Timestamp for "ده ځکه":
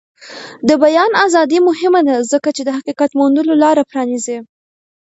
2.07-2.49